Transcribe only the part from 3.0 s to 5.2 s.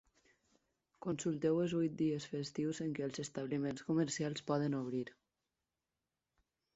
els establiments comercials poden obrir.